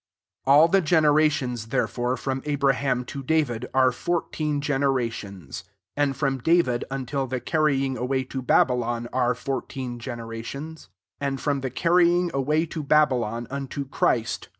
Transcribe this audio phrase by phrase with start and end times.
[0.47, 5.61] 17 All the generationt there* fore from Abraham to David are fourteen generationM;
[5.95, 11.61] and from David until the carrying away to Babylon tire four teen generations: and from
[11.61, 14.49] the carrying away to Babylon unto Christ 9.